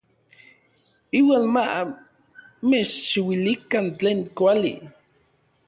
Iuan 1.19 1.45
ma 1.53 1.63
mechchiuilikan 2.69 3.85
tlen 3.97 4.19
kuali. 4.37 4.75